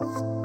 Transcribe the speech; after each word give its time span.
Música 0.00 0.43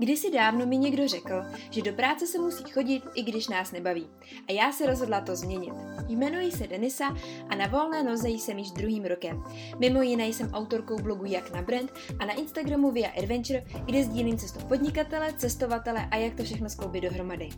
Kdysi 0.00 0.30
dávno 0.30 0.66
mi 0.66 0.76
někdo 0.76 1.08
řekl, 1.08 1.42
že 1.70 1.82
do 1.82 1.92
práce 1.92 2.26
se 2.26 2.38
musí 2.38 2.64
chodit, 2.70 3.02
i 3.14 3.22
když 3.22 3.48
nás 3.48 3.72
nebaví. 3.72 4.06
A 4.48 4.52
já 4.52 4.72
se 4.72 4.86
rozhodla 4.86 5.20
to 5.20 5.36
změnit. 5.36 5.72
Jmenuji 6.08 6.52
se 6.52 6.66
Denisa 6.66 7.16
a 7.48 7.54
na 7.54 7.66
volné 7.66 8.02
noze 8.02 8.28
jsem 8.28 8.58
již 8.58 8.70
druhým 8.70 9.04
rokem. 9.04 9.42
Mimo 9.78 10.02
jiné 10.02 10.26
jsem 10.26 10.50
autorkou 10.50 10.98
blogu 11.02 11.24
Jak 11.24 11.52
na 11.52 11.62
brand 11.62 11.92
a 12.18 12.24
na 12.24 12.32
Instagramu 12.32 12.90
Via 12.90 13.10
Adventure, 13.18 13.64
kde 13.84 14.04
sdílím 14.04 14.38
cestu 14.38 14.66
podnikatele, 14.66 15.32
cestovatele 15.32 16.08
a 16.10 16.16
jak 16.16 16.34
to 16.34 16.44
všechno 16.44 16.70
skloubit 16.70 17.02
dohromady. 17.02 17.48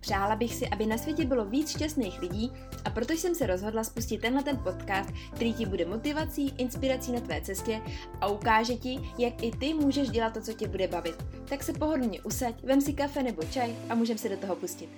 Přála 0.00 0.36
bych 0.36 0.54
si, 0.54 0.68
aby 0.68 0.86
na 0.86 0.98
světě 0.98 1.24
bylo 1.24 1.44
víc 1.44 1.70
šťastných 1.70 2.20
lidí 2.20 2.52
a 2.84 2.90
proto 2.90 3.12
jsem 3.12 3.34
se 3.34 3.46
rozhodla 3.46 3.84
spustit 3.84 4.20
tenhle 4.20 4.42
ten 4.42 4.56
podcast, 4.56 5.10
který 5.34 5.54
ti 5.54 5.66
bude 5.66 5.84
motivací, 5.84 6.54
inspirací 6.58 7.12
na 7.12 7.20
tvé 7.20 7.40
cestě 7.40 7.80
a 8.20 8.26
ukáže 8.26 8.76
ti, 8.76 9.00
jak 9.18 9.42
i 9.42 9.50
ty 9.50 9.74
můžeš 9.74 10.08
dělat 10.08 10.34
to, 10.34 10.40
co 10.40 10.52
tě 10.52 10.68
bude 10.68 10.88
bavit. 10.88 11.24
Tak 11.48 11.62
se 11.62 11.77
pohodlně 11.78 12.22
usaď, 12.22 12.62
vem 12.62 12.80
si 12.80 12.92
kafe 12.92 13.22
nebo 13.22 13.42
čaj 13.42 13.76
a 13.88 13.94
můžeme 13.94 14.18
se 14.18 14.28
do 14.28 14.36
toho 14.36 14.56
pustit. 14.56 14.88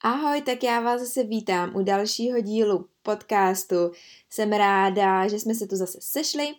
Ahoj, 0.00 0.42
tak 0.42 0.62
já 0.62 0.80
vás 0.80 1.00
zase 1.00 1.24
vítám 1.24 1.76
u 1.76 1.82
dalšího 1.82 2.40
dílu 2.40 2.86
podcastu. 3.02 3.90
Jsem 4.30 4.52
ráda, 4.52 5.28
že 5.28 5.38
jsme 5.38 5.54
se 5.54 5.66
tu 5.66 5.76
zase 5.76 5.98
sešli 6.00 6.54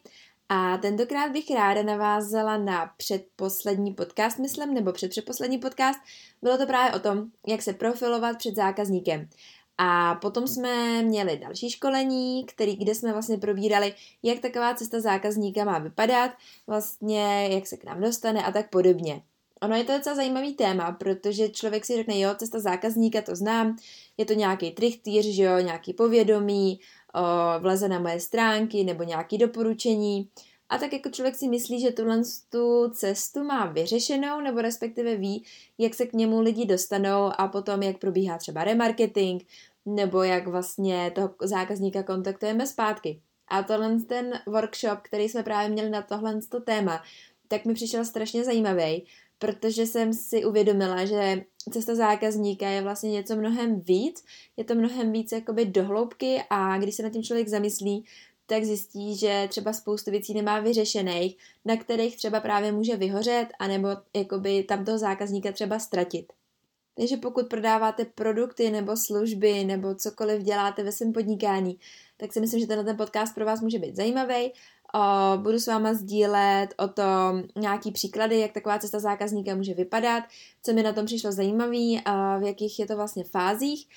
a 0.49 0.77
tentokrát 0.77 1.31
bych 1.31 1.51
ráda 1.51 1.83
navázala 1.83 2.57
na 2.57 2.91
předposlední 2.97 3.93
podcast, 3.93 4.39
myslím, 4.39 4.73
nebo 4.73 4.91
předpředposlední 4.91 5.57
podcast. 5.57 5.99
Bylo 6.41 6.57
to 6.57 6.65
právě 6.65 6.95
o 6.95 6.99
tom, 6.99 7.25
jak 7.47 7.61
se 7.61 7.73
profilovat 7.73 8.37
před 8.37 8.55
zákazníkem. 8.55 9.29
A 9.77 10.15
potom 10.15 10.47
jsme 10.47 11.01
měli 11.03 11.37
další 11.37 11.69
školení, 11.69 12.45
který, 12.45 12.75
kde 12.75 12.95
jsme 12.95 13.11
vlastně 13.11 13.37
probírali, 13.37 13.93
jak 14.23 14.39
taková 14.39 14.73
cesta 14.73 14.99
zákazníka 14.99 15.63
má 15.63 15.79
vypadat, 15.79 16.31
vlastně 16.67 17.49
jak 17.51 17.67
se 17.67 17.77
k 17.77 17.83
nám 17.83 18.01
dostane 18.01 18.43
a 18.43 18.51
tak 18.51 18.69
podobně. 18.69 19.21
Ono 19.61 19.75
je 19.75 19.83
to 19.83 19.97
docela 19.97 20.15
zajímavý 20.15 20.53
téma, 20.53 20.91
protože 20.91 21.49
člověk 21.49 21.85
si 21.85 21.95
řekne, 21.95 22.19
jo, 22.19 22.35
cesta 22.35 22.59
zákazníka, 22.59 23.21
to 23.21 23.35
znám, 23.35 23.77
je 24.17 24.25
to 24.25 24.33
nějaký 24.33 24.71
trichtýř, 24.71 25.25
že 25.25 25.43
jo, 25.43 25.59
nějaký 25.59 25.93
povědomí, 25.93 26.79
o, 27.15 27.59
vleze 27.59 27.87
na 27.87 27.99
moje 27.99 28.19
stránky 28.19 28.83
nebo 28.83 29.03
nějaký 29.03 29.37
doporučení. 29.37 30.29
A 30.69 30.77
tak 30.77 30.93
jako 30.93 31.09
člověk 31.09 31.35
si 31.35 31.47
myslí, 31.47 31.81
že 31.81 31.91
tuhle 31.91 32.21
tu 32.49 32.89
cestu 32.93 33.43
má 33.43 33.65
vyřešenou, 33.65 34.41
nebo 34.41 34.61
respektive 34.61 35.15
ví, 35.15 35.45
jak 35.77 35.93
se 35.93 36.05
k 36.05 36.13
němu 36.13 36.41
lidi 36.41 36.65
dostanou 36.65 37.31
a 37.37 37.47
potom 37.47 37.83
jak 37.83 37.97
probíhá 37.97 38.37
třeba 38.37 38.63
remarketing, 38.63 39.43
nebo 39.85 40.23
jak 40.23 40.47
vlastně 40.47 41.11
toho 41.15 41.35
zákazníka 41.41 42.03
kontaktujeme 42.03 42.67
zpátky. 42.67 43.21
A 43.47 43.63
tohle 43.63 43.99
ten 43.99 44.33
workshop, 44.47 44.99
který 45.01 45.29
jsme 45.29 45.43
právě 45.43 45.69
měli 45.69 45.89
na 45.89 46.01
tohle 46.01 46.39
téma, 46.65 47.03
tak 47.47 47.65
mi 47.65 47.73
přišel 47.73 48.05
strašně 48.05 48.43
zajímavý, 48.43 49.05
protože 49.39 49.85
jsem 49.85 50.13
si 50.13 50.45
uvědomila, 50.45 51.05
že 51.05 51.43
cesta 51.71 51.95
zákazníka 51.95 52.69
je 52.69 52.81
vlastně 52.81 53.11
něco 53.11 53.35
mnohem 53.35 53.79
víc, 53.79 54.23
je 54.57 54.63
to 54.63 54.75
mnohem 54.75 55.11
víc 55.11 55.31
jakoby 55.31 55.65
dohloubky 55.65 56.43
a 56.49 56.77
když 56.77 56.95
se 56.95 57.03
na 57.03 57.09
tím 57.09 57.23
člověk 57.23 57.47
zamyslí, 57.47 58.05
tak 58.45 58.63
zjistí, 58.63 59.17
že 59.17 59.47
třeba 59.49 59.73
spoustu 59.73 60.11
věcí 60.11 60.33
nemá 60.33 60.59
vyřešených, 60.59 61.37
na 61.65 61.77
kterých 61.77 62.17
třeba 62.17 62.39
právě 62.39 62.71
může 62.71 62.95
vyhořet, 62.95 63.47
anebo 63.59 63.87
jakoby 64.15 64.63
tam 64.63 64.85
toho 64.85 64.97
zákazníka 64.97 65.51
třeba 65.51 65.79
ztratit. 65.79 66.33
Takže 66.97 67.17
pokud 67.17 67.47
prodáváte 67.47 68.05
produkty 68.05 68.71
nebo 68.71 68.97
služby 68.97 69.63
nebo 69.63 69.95
cokoliv 69.95 70.43
děláte 70.43 70.83
ve 70.83 70.91
svém 70.91 71.13
podnikání, 71.13 71.79
tak 72.17 72.33
si 72.33 72.39
myslím, 72.39 72.59
že 72.59 72.67
tenhle 72.67 72.85
ten 72.85 72.97
podcast 72.97 73.35
pro 73.35 73.45
vás 73.45 73.61
může 73.61 73.79
být 73.79 73.95
zajímavý. 73.95 74.51
O, 74.95 75.37
budu 75.37 75.59
s 75.59 75.67
váma 75.67 75.93
sdílet 75.93 76.67
o 76.77 76.87
tom 76.87 77.43
nějaký 77.55 77.91
příklady, 77.91 78.39
jak 78.39 78.51
taková 78.51 78.79
cesta 78.79 78.99
zákazníka 78.99 79.55
může 79.55 79.73
vypadat, 79.73 80.23
co 80.63 80.73
mi 80.73 80.83
na 80.83 80.93
tom 80.93 81.05
přišlo 81.05 81.31
zajímavé, 81.31 82.01
v 82.39 82.41
jakých 82.41 82.79
je 82.79 82.85
to 82.85 82.95
vlastně 82.95 83.23
fázích. 83.23 83.87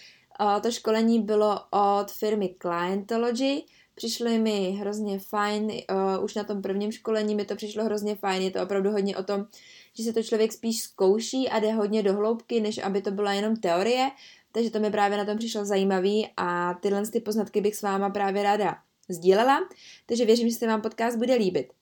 O, 0.41 0.61
to 0.61 0.71
školení 0.71 1.23
bylo 1.23 1.61
od 1.71 2.11
firmy 2.11 2.55
Clientology, 2.63 3.63
Přišly 3.99 4.39
mi 4.39 4.71
hrozně 4.71 5.19
fajn, 5.19 5.65
uh, 5.65 6.25
už 6.25 6.35
na 6.35 6.45
tom 6.45 6.63
prvním 6.63 6.93
školení 6.93 7.35
mi 7.35 7.45
to 7.45 7.57
přišlo 7.57 7.85
hrozně 7.85 8.15
fajn, 8.15 8.43
je 8.43 8.51
to 8.51 8.63
opravdu 8.63 8.91
hodně 8.91 9.17
o 9.17 9.23
tom, 9.23 9.47
že 9.95 10.05
se 10.05 10.13
to 10.13 10.23
člověk 10.23 10.53
spíš 10.53 10.83
zkouší 10.83 11.49
a 11.49 11.59
jde 11.59 11.73
hodně 11.73 12.03
do 12.03 12.15
hloubky, 12.15 12.61
než 12.61 12.79
aby 12.79 13.03
to 13.03 13.11
byla 13.11 13.33
jenom 13.33 13.57
teorie, 13.57 14.11
takže 14.53 14.71
to 14.71 14.81
mi 14.81 14.91
právě 14.91 15.19
na 15.19 15.25
tom 15.25 15.39
přišlo 15.39 15.65
zajímavý 15.65 16.29
a 16.37 16.75
tyhle 16.75 17.07
ty 17.07 17.21
poznatky 17.21 17.61
bych 17.61 17.77
s 17.77 17.83
váma 17.83 18.11
právě 18.11 18.43
ráda 18.43 18.79
sdílela, 19.09 19.69
takže 20.07 20.25
věřím, 20.25 20.51
že 20.51 20.57
se 20.57 20.67
vám 20.67 20.83
podcast 20.83 21.19
bude 21.19 21.35
líbit. 21.35 21.73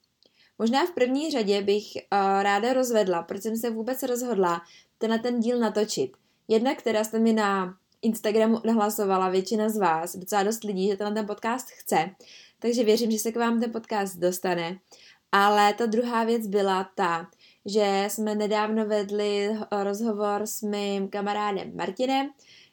Možná 0.59 0.87
v 0.87 0.91
první 0.91 1.31
řadě 1.31 1.63
bych 1.63 1.85
uh, 1.97 2.43
ráda 2.43 2.73
rozvedla, 2.73 3.23
proč 3.23 3.43
jsem 3.43 3.57
se 3.57 3.71
vůbec 3.71 4.03
rozhodla 4.03 4.63
tenhle 4.99 5.19
ten 5.19 5.41
díl 5.41 5.59
natočit. 5.59 6.17
Jedna, 6.49 6.75
která 6.75 7.05
jste 7.05 7.19
mi 7.19 7.33
na 7.33 7.77
Instagramu 8.03 8.61
nahlasovala 8.65 9.29
většina 9.29 9.69
z 9.69 9.77
vás, 9.77 10.17
docela 10.17 10.43
dost 10.43 10.65
lidí, 10.65 10.89
že 10.89 10.97
tenhle 10.97 11.15
ten 11.15 11.27
podcast 11.27 11.71
chce, 11.71 12.11
takže 12.59 12.85
věřím, 12.85 13.11
že 13.11 13.19
se 13.19 13.33
k 13.33 13.37
vám 13.37 13.61
ten 13.61 13.73
podcast 13.73 14.17
dostane. 14.17 14.79
Ale 15.33 15.75
ta 15.75 15.87
druhá 15.87 16.25
věc 16.25 16.47
byla 16.47 16.91
ta, 16.95 17.27
že 17.67 18.05
jsme 18.09 18.35
nedávno 18.35 18.87
vedli 18.87 19.51
rozhovor 19.83 20.47
s 20.47 20.63
mým 20.63 21.09
kamarádem 21.09 21.77
Martinem, 21.77 22.31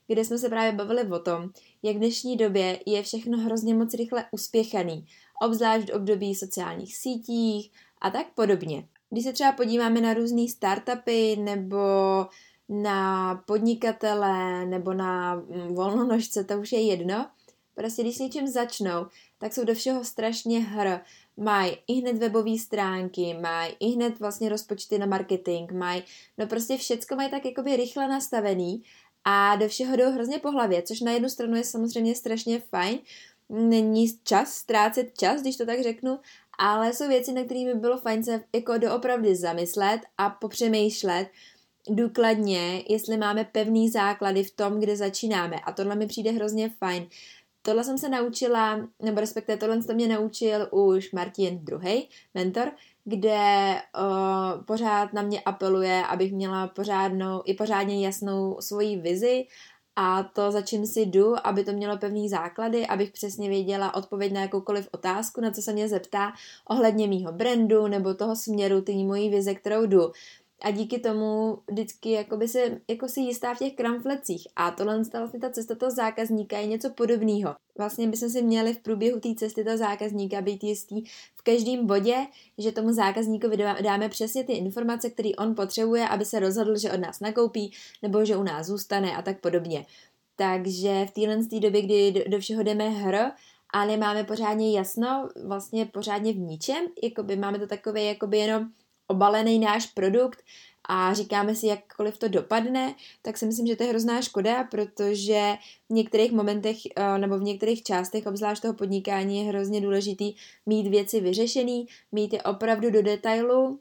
kde 0.07 0.25
jsme 0.25 0.37
se 0.37 0.49
právě 0.49 0.71
bavili 0.71 1.03
o 1.03 1.19
tom, 1.19 1.49
jak 1.83 1.95
v 1.95 1.99
dnešní 1.99 2.37
době 2.37 2.79
je 2.85 3.03
všechno 3.03 3.37
hrozně 3.37 3.75
moc 3.75 3.93
rychle 3.93 4.25
uspěchaný, 4.31 5.05
obzvlášť 5.41 5.89
v 5.89 5.95
období 5.95 6.35
sociálních 6.35 6.97
sítích 6.97 7.71
a 8.01 8.09
tak 8.09 8.27
podobně. 8.35 8.87
Když 9.09 9.23
se 9.23 9.33
třeba 9.33 9.51
podíváme 9.51 10.01
na 10.01 10.13
různé 10.13 10.47
startupy 10.47 11.35
nebo 11.35 11.77
na 12.69 13.35
podnikatele 13.47 14.65
nebo 14.65 14.93
na 14.93 15.35
mm, 15.35 15.75
volnonožce, 15.75 16.43
to 16.43 16.53
už 16.53 16.71
je 16.71 16.81
jedno. 16.81 17.25
Prostě 17.75 18.01
když 18.01 18.15
s 18.15 18.19
něčím 18.19 18.47
začnou, 18.47 19.05
tak 19.37 19.53
jsou 19.53 19.63
do 19.63 19.73
všeho 19.73 20.03
strašně 20.03 20.59
hr. 20.59 20.99
Mají 21.37 21.77
i 21.87 21.93
hned 21.93 22.17
webové 22.17 22.57
stránky, 22.57 23.37
mají 23.41 23.73
i 23.79 23.87
hned 23.87 24.19
vlastně 24.19 24.49
rozpočty 24.49 24.97
na 24.97 25.05
marketing, 25.05 25.71
mají, 25.71 26.03
no 26.37 26.47
prostě 26.47 26.77
všecko 26.77 27.15
mají 27.15 27.29
tak 27.31 27.45
jakoby 27.45 27.75
rychle 27.75 28.07
nastavený 28.07 28.83
a 29.25 29.55
do 29.55 29.67
všeho 29.67 29.95
jdou 29.95 30.11
hrozně 30.11 30.39
po 30.39 30.51
hlavě, 30.51 30.81
což 30.81 31.01
na 31.01 31.11
jednu 31.11 31.29
stranu 31.29 31.55
je 31.55 31.63
samozřejmě 31.63 32.15
strašně 32.15 32.59
fajn, 32.59 32.99
není 33.49 34.07
čas, 34.23 34.53
ztrácet 34.53 35.17
čas, 35.17 35.41
když 35.41 35.57
to 35.57 35.65
tak 35.65 35.83
řeknu, 35.83 36.19
ale 36.57 36.93
jsou 36.93 37.07
věci, 37.07 37.31
na 37.31 37.43
kterými 37.43 37.73
bylo 37.73 37.97
fajn 37.97 38.23
se 38.23 38.43
jako 38.55 38.77
doopravdy 38.77 39.35
zamyslet 39.35 40.01
a 40.17 40.29
popřemýšlet, 40.29 41.27
důkladně, 41.89 42.83
jestli 42.89 43.17
máme 43.17 43.43
pevný 43.43 43.89
základy 43.89 44.43
v 44.43 44.55
tom, 44.55 44.79
kde 44.79 44.97
začínáme. 44.97 45.55
A 45.59 45.71
tohle 45.71 45.95
mi 45.95 46.07
přijde 46.07 46.31
hrozně 46.31 46.69
fajn. 46.69 47.07
Tohle 47.61 47.83
jsem 47.83 47.97
se 47.97 48.09
naučila, 48.09 48.87
nebo 49.01 49.19
respektive 49.19 49.57
tohle 49.57 49.83
to 49.83 49.93
mě 49.93 50.07
naučil 50.07 50.67
už 50.71 51.11
Martin 51.11 51.59
druhý 51.65 52.09
mentor, 52.33 52.71
kde 53.05 53.75
uh, 53.75 54.63
pořád 54.65 55.13
na 55.13 55.21
mě 55.21 55.41
apeluje, 55.41 56.05
abych 56.05 56.33
měla 56.33 56.67
pořádnou, 56.67 57.41
i 57.45 57.53
pořádně 57.53 58.05
jasnou 58.05 58.57
svoji 58.59 58.97
vizi 58.97 59.45
a 59.95 60.23
to, 60.23 60.51
za 60.51 60.61
čím 60.61 60.85
si 60.85 61.01
jdu, 61.01 61.47
aby 61.47 61.63
to 61.63 61.71
mělo 61.71 61.97
pevný 61.97 62.29
základy, 62.29 62.87
abych 62.87 63.11
přesně 63.11 63.49
věděla 63.49 63.95
odpověď 63.95 64.31
na 64.33 64.41
jakoukoliv 64.41 64.89
otázku, 64.91 65.41
na 65.41 65.51
co 65.51 65.61
se 65.61 65.73
mě 65.73 65.89
zeptá 65.89 66.33
ohledně 66.69 67.07
mýho 67.07 67.31
brandu 67.31 67.87
nebo 67.87 68.13
toho 68.13 68.35
směru, 68.35 68.81
ty 68.81 69.03
mojí 69.03 69.29
vize, 69.29 69.55
kterou 69.55 69.85
jdu 69.85 70.11
a 70.63 70.71
díky 70.71 70.99
tomu 70.99 71.57
vždycky 71.71 72.11
jakoby 72.11 72.47
se, 72.47 72.81
jako 72.89 73.07
si 73.07 73.19
jistá 73.19 73.53
v 73.53 73.57
těch 73.57 73.73
kramflecích. 73.73 74.47
A 74.55 74.71
tohle 74.71 75.01
vlastně 75.11 75.39
ta 75.39 75.49
cesta 75.49 75.75
toho 75.75 75.91
zákazníka 75.91 76.57
je 76.57 76.67
něco 76.67 76.89
podobného. 76.89 77.55
Vlastně 77.77 78.07
bychom 78.07 78.29
si 78.29 78.41
měli 78.41 78.73
v 78.73 78.79
průběhu 78.79 79.19
té 79.19 79.35
cesty 79.35 79.63
toho 79.63 79.77
zákazníka 79.77 80.41
být 80.41 80.63
jistý 80.63 81.03
v 81.35 81.41
každém 81.43 81.87
bodě, 81.87 82.15
že 82.57 82.71
tomu 82.71 82.93
zákazníkovi 82.93 83.57
dáme 83.83 84.09
přesně 84.09 84.43
ty 84.43 84.53
informace, 84.53 85.09
které 85.09 85.29
on 85.37 85.55
potřebuje, 85.55 86.07
aby 86.07 86.25
se 86.25 86.39
rozhodl, 86.39 86.77
že 86.77 86.91
od 86.91 86.99
nás 86.99 87.19
nakoupí 87.19 87.73
nebo 88.01 88.25
že 88.25 88.37
u 88.37 88.43
nás 88.43 88.67
zůstane 88.67 89.15
a 89.15 89.21
tak 89.21 89.39
podobně. 89.39 89.85
Takže 90.35 91.05
v 91.05 91.11
téhle 91.11 91.37
době, 91.59 91.81
kdy 91.81 92.25
do 92.27 92.39
všeho 92.39 92.63
jdeme 92.63 92.89
hr, 92.89 93.17
a 93.73 93.85
nemáme 93.85 94.23
pořádně 94.23 94.77
jasno, 94.77 95.29
vlastně 95.45 95.85
pořádně 95.85 96.33
v 96.33 96.37
ničem, 96.37 96.85
jakoby 97.03 97.35
máme 97.35 97.59
to 97.59 97.67
takové 97.67 98.03
jakoby 98.03 98.37
jenom 98.37 98.69
obalený 99.07 99.59
náš 99.59 99.85
produkt 99.85 100.43
a 100.89 101.13
říkáme 101.13 101.55
si, 101.55 101.67
jakkoliv 101.67 102.17
to 102.17 102.27
dopadne, 102.27 102.95
tak 103.21 103.37
si 103.37 103.45
myslím, 103.45 103.67
že 103.67 103.75
to 103.75 103.83
je 103.83 103.89
hrozná 103.89 104.21
škoda, 104.21 104.63
protože 104.63 105.53
v 105.89 105.93
některých 105.93 106.31
momentech 106.31 106.77
eh, 106.95 107.17
nebo 107.17 107.37
v 107.37 107.43
některých 107.43 107.83
částech, 107.83 108.25
obzvlášť 108.25 108.61
toho 108.61 108.73
podnikání, 108.73 109.37
je 109.39 109.43
hrozně 109.43 109.81
důležitý 109.81 110.35
mít 110.65 110.87
věci 110.87 111.19
vyřešený, 111.19 111.87
mít 112.11 112.33
je 112.33 112.41
opravdu 112.41 112.89
do 112.89 113.01
detailu, 113.01 113.79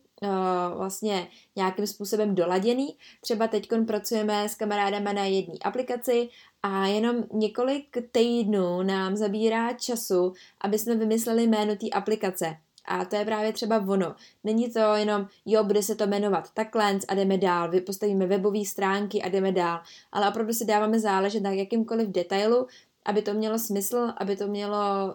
vlastně 0.76 1.28
nějakým 1.56 1.86
způsobem 1.86 2.34
doladěný. 2.34 2.96
Třeba 3.20 3.48
teď 3.48 3.68
pracujeme 3.86 4.48
s 4.48 4.54
kamarádama 4.54 5.12
na 5.12 5.24
jedné 5.24 5.54
aplikaci 5.64 6.28
a 6.62 6.86
jenom 6.86 7.24
několik 7.32 7.96
týdnů 8.12 8.82
nám 8.82 9.16
zabírá 9.16 9.72
času, 9.72 10.32
aby 10.60 10.78
jsme 10.78 10.94
vymysleli 10.94 11.46
jméno 11.46 11.76
té 11.76 11.88
aplikace. 11.88 12.56
A 12.84 13.04
to 13.04 13.16
je 13.16 13.24
právě 13.24 13.52
třeba 13.52 13.84
ono. 13.88 14.14
Není 14.44 14.70
to 14.70 14.78
jenom, 14.78 15.26
jo, 15.46 15.64
bude 15.64 15.82
se 15.82 15.94
to 15.94 16.06
jmenovat 16.06 16.50
takhle 16.54 16.98
a 17.08 17.14
jdeme 17.14 17.38
dál, 17.38 17.70
postavíme 17.86 18.26
webové 18.26 18.64
stránky 18.64 19.22
a 19.22 19.28
jdeme 19.28 19.52
dál, 19.52 19.80
ale 20.12 20.28
opravdu 20.28 20.52
si 20.52 20.64
dáváme 20.64 20.98
záležet 20.98 21.42
na 21.42 21.50
jakýmkoliv 21.50 22.08
detailu, 22.08 22.66
aby 23.04 23.22
to 23.22 23.34
mělo 23.34 23.58
smysl, 23.58 24.12
aby 24.16 24.36
to 24.36 24.46
mělo, 24.46 25.14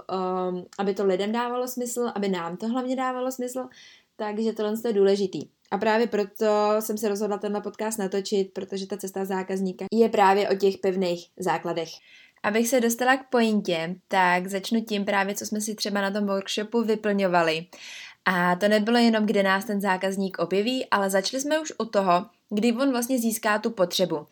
um, 0.49 0.65
aby 0.79 0.93
to 0.93 1.05
lidem 1.05 1.31
dávalo 1.31 1.67
smysl, 1.67 2.11
aby 2.15 2.29
nám 2.29 2.57
to 2.57 2.67
hlavně 2.67 2.95
dávalo 2.95 3.31
smysl, 3.31 3.67
takže 4.15 4.53
tohle 4.53 4.73
je 4.85 4.93
důležitý. 4.93 5.49
A 5.71 5.77
právě 5.77 6.07
proto 6.07 6.45
jsem 6.79 6.97
se 6.97 7.09
rozhodla 7.09 7.37
tenhle 7.37 7.61
podcast 7.61 7.99
natočit, 7.99 8.53
protože 8.53 8.87
ta 8.87 8.97
cesta 8.97 9.25
zákazníka 9.25 9.85
je 9.91 10.09
právě 10.09 10.49
o 10.49 10.55
těch 10.55 10.77
pevných 10.77 11.27
základech. 11.37 11.89
Abych 12.43 12.67
se 12.67 12.81
dostala 12.81 13.17
k 13.17 13.29
pointě, 13.29 13.95
tak 14.07 14.47
začnu 14.47 14.81
tím 14.81 15.05
právě, 15.05 15.35
co 15.35 15.45
jsme 15.45 15.61
si 15.61 15.75
třeba 15.75 16.01
na 16.01 16.11
tom 16.11 16.25
workshopu 16.25 16.83
vyplňovali. 16.83 17.65
A 18.25 18.55
to 18.55 18.67
nebylo 18.67 18.97
jenom, 18.97 19.25
kde 19.25 19.43
nás 19.43 19.65
ten 19.65 19.81
zákazník 19.81 20.39
objeví, 20.39 20.85
ale 20.89 21.09
začali 21.09 21.41
jsme 21.41 21.59
už 21.59 21.73
u 21.77 21.85
toho, 21.85 22.25
kdy 22.49 22.73
on 22.73 22.91
vlastně 22.91 23.19
získá 23.19 23.59
tu 23.59 23.71
potřebu. 23.71 24.27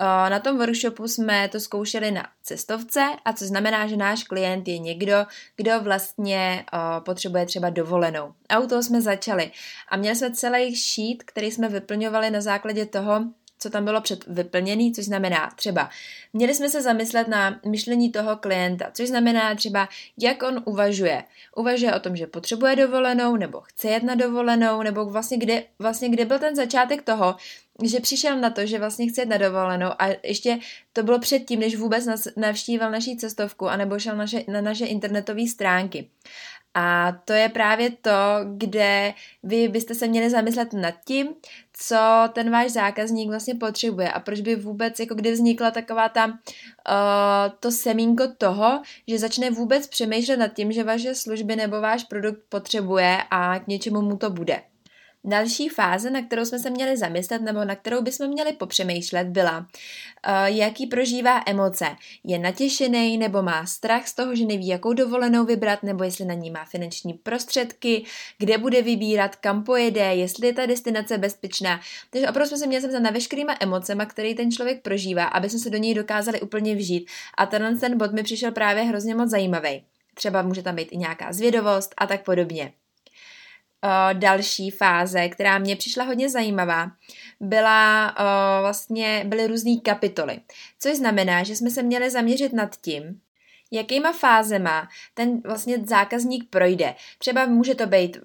Na 0.00 0.40
tom 0.40 0.58
workshopu 0.58 1.08
jsme 1.08 1.48
to 1.48 1.60
zkoušeli 1.60 2.10
na 2.10 2.26
cestovce, 2.42 3.00
a 3.24 3.32
co 3.32 3.44
znamená, 3.44 3.86
že 3.86 3.96
náš 3.96 4.24
klient 4.24 4.68
je 4.68 4.78
někdo, 4.78 5.26
kdo 5.56 5.80
vlastně 5.80 6.64
potřebuje 6.98 7.46
třeba 7.46 7.70
dovolenou. 7.70 8.32
A 8.48 8.58
u 8.58 8.66
toho 8.66 8.82
jsme 8.82 9.00
začali. 9.00 9.50
A 9.88 9.96
měli 9.96 10.16
jsme 10.16 10.32
celý 10.32 10.76
sheet, 10.76 11.22
který 11.24 11.50
jsme 11.50 11.68
vyplňovali 11.68 12.30
na 12.30 12.40
základě 12.40 12.86
toho, 12.86 13.24
co 13.64 13.70
tam 13.70 13.84
bylo 13.84 14.00
před 14.00 14.26
vyplněný, 14.26 14.92
což 14.92 15.04
znamená 15.04 15.50
třeba, 15.56 15.90
měli 16.32 16.54
jsme 16.54 16.68
se 16.68 16.82
zamyslet 16.82 17.28
na 17.28 17.60
myšlení 17.66 18.12
toho 18.12 18.36
klienta, 18.36 18.90
což 18.92 19.08
znamená 19.08 19.54
třeba, 19.54 19.88
jak 20.18 20.42
on 20.42 20.62
uvažuje. 20.64 21.24
Uvažuje 21.56 21.94
o 21.94 22.00
tom, 22.00 22.16
že 22.16 22.26
potřebuje 22.26 22.76
dovolenou, 22.76 23.36
nebo 23.36 23.60
chce 23.60 23.88
jet 23.88 24.02
na 24.02 24.14
dovolenou, 24.14 24.82
nebo 24.82 25.04
vlastně 25.04 25.38
kde, 25.38 25.64
vlastně 25.78 26.08
kde 26.08 26.24
byl 26.24 26.38
ten 26.38 26.56
začátek 26.56 27.02
toho, 27.02 27.36
že 27.82 28.00
přišel 28.00 28.40
na 28.40 28.50
to, 28.50 28.66
že 28.66 28.78
vlastně 28.78 29.06
chce 29.06 29.22
jít 29.22 29.28
na 29.28 29.36
dovolenou 29.36 29.90
a 29.98 30.08
ještě 30.22 30.58
to 30.92 31.02
bylo 31.02 31.18
předtím, 31.18 31.60
než 31.60 31.76
vůbec 31.76 32.08
navštívil 32.36 32.90
naší 32.90 33.16
cestovku 33.16 33.68
a 33.68 33.76
nebo 33.76 33.98
šel 33.98 34.16
naše, 34.16 34.44
na 34.48 34.60
naše 34.60 34.86
internetové 34.86 35.46
stránky. 35.46 36.08
A 36.74 37.12
to 37.24 37.32
je 37.32 37.48
právě 37.48 37.90
to, 37.90 38.10
kde 38.56 39.14
vy 39.42 39.68
byste 39.68 39.94
se 39.94 40.06
měli 40.06 40.30
zamyslet 40.30 40.72
nad 40.72 40.94
tím, 41.04 41.28
co 41.76 41.96
ten 42.32 42.50
váš 42.50 42.70
zákazník 42.70 43.28
vlastně 43.28 43.54
potřebuje 43.54 44.12
a 44.12 44.20
proč 44.20 44.40
by 44.40 44.56
vůbec, 44.56 45.00
jako 45.00 45.14
kdy 45.14 45.32
vznikla 45.32 45.70
taková 45.70 46.08
ta, 46.08 46.26
uh, 46.26 46.34
to 47.60 47.70
semínko 47.70 48.24
toho, 48.38 48.82
že 49.08 49.18
začne 49.18 49.50
vůbec 49.50 49.86
přemýšlet 49.86 50.36
nad 50.36 50.48
tím, 50.48 50.72
že 50.72 50.84
vaše 50.84 51.14
služby 51.14 51.56
nebo 51.56 51.80
váš 51.80 52.04
produkt 52.04 52.40
potřebuje 52.48 53.18
a 53.30 53.58
k 53.58 53.66
něčemu 53.66 54.02
mu 54.02 54.16
to 54.16 54.30
bude. 54.30 54.73
Další 55.26 55.68
fáze, 55.68 56.10
na 56.10 56.22
kterou 56.22 56.44
jsme 56.44 56.58
se 56.58 56.70
měli 56.70 56.96
zamyslet 56.96 57.42
nebo 57.42 57.64
na 57.64 57.76
kterou 57.76 58.02
bychom 58.02 58.28
měli 58.28 58.52
popřemýšlet, 58.52 59.26
byla, 59.26 59.58
uh, 59.58 59.66
jaký 60.44 60.86
prožívá 60.86 61.42
emoce. 61.46 61.86
Je 62.24 62.38
natěšený 62.38 63.18
nebo 63.18 63.42
má 63.42 63.66
strach 63.66 64.08
z 64.08 64.14
toho, 64.14 64.34
že 64.34 64.44
neví, 64.44 64.66
jakou 64.66 64.92
dovolenou 64.92 65.44
vybrat, 65.44 65.82
nebo 65.82 66.04
jestli 66.04 66.24
na 66.24 66.34
ní 66.34 66.50
má 66.50 66.64
finanční 66.64 67.12
prostředky, 67.12 68.04
kde 68.38 68.58
bude 68.58 68.82
vybírat, 68.82 69.36
kam 69.36 69.64
pojede, 69.64 70.14
jestli 70.14 70.46
je 70.46 70.52
ta 70.52 70.66
destinace 70.66 71.18
bezpečná. 71.18 71.80
Takže 72.10 72.28
opravdu 72.28 72.48
jsme 72.48 72.58
se 72.58 72.66
měli 72.66 72.82
zamyslet 72.82 73.02
na 73.02 73.10
veškerýma 73.10 73.56
emocema, 73.60 74.06
který 74.06 74.34
ten 74.34 74.50
člověk 74.50 74.82
prožívá, 74.82 75.24
aby 75.24 75.50
jsme 75.50 75.58
se 75.58 75.70
do 75.70 75.78
něj 75.78 75.94
dokázali 75.94 76.40
úplně 76.40 76.74
vžít. 76.74 77.10
A 77.36 77.46
tenhle 77.46 77.74
ten 77.74 77.98
bod 77.98 78.12
mi 78.12 78.22
přišel 78.22 78.52
právě 78.52 78.82
hrozně 78.82 79.14
moc 79.14 79.30
zajímavý. 79.30 79.84
Třeba 80.14 80.42
může 80.42 80.62
tam 80.62 80.74
být 80.74 80.88
i 80.92 80.96
nějaká 80.96 81.32
zvědovost 81.32 81.94
a 81.98 82.06
tak 82.06 82.24
podobně 82.24 82.72
další 84.12 84.70
fáze, 84.70 85.28
která 85.28 85.58
mě 85.58 85.76
přišla 85.76 86.04
hodně 86.04 86.30
zajímavá, 86.30 86.90
byla 87.40 88.14
vlastně, 88.60 89.24
byly 89.26 89.46
různé 89.46 89.76
kapitoly. 89.84 90.40
Což 90.80 90.96
znamená, 90.96 91.42
že 91.42 91.56
jsme 91.56 91.70
se 91.70 91.82
měli 91.82 92.10
zaměřit 92.10 92.52
nad 92.52 92.76
tím, 92.76 93.20
jakýma 93.70 94.12
fázema 94.12 94.88
ten 95.14 95.40
vlastně 95.46 95.78
zákazník 95.84 96.50
projde. 96.50 96.94
Třeba 97.18 97.46
může 97.46 97.74
to 97.74 97.86
být 97.86 98.16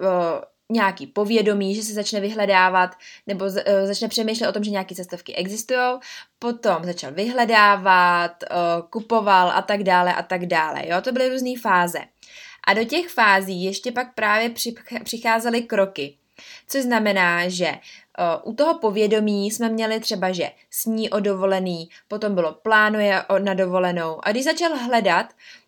nějaký 0.72 1.08
povědomí, 1.08 1.76
že 1.76 1.84
se 1.84 1.94
začne 1.94 2.20
vyhledávat 2.20 2.96
nebo 3.28 3.46
začne 3.86 4.08
přemýšlet 4.08 4.48
o 4.48 4.52
tom, 4.52 4.64
že 4.64 4.72
nějaké 4.72 4.96
cestovky 4.96 5.36
existují, 5.36 6.00
potom 6.40 6.84
začal 6.84 7.12
vyhledávat, 7.12 8.44
kupoval 8.90 9.52
a 9.52 9.62
tak 9.62 9.84
dále 9.84 10.14
a 10.14 10.24
tak 10.24 10.46
dále. 10.46 10.88
Jo, 10.88 11.02
to 11.02 11.12
byly 11.12 11.30
různé 11.30 11.52
fáze. 11.62 12.00
A 12.70 12.74
do 12.74 12.84
těch 12.84 13.10
fází 13.10 13.64
ještě 13.64 13.92
pak 13.92 14.14
právě 14.14 14.52
přicházely 15.04 15.62
kroky. 15.62 16.16
Což 16.68 16.82
znamená, 16.82 17.50
že 17.50 17.72
u 18.44 18.54
toho 18.54 18.80
povědomí 18.80 19.52
jsme 19.52 19.70
měli 19.70 20.00
třeba, 20.00 20.32
že 20.32 20.52
sní 20.72 21.10
o 21.10 21.20
dovolený, 21.20 21.90
potom 22.08 22.36
bylo 22.36 22.54
plánuje 22.54 23.24
na 23.40 23.54
dovolenou 23.54 24.26
a 24.26 24.32
když 24.32 24.44
začal 24.44 24.78
hledat, 24.78 25.26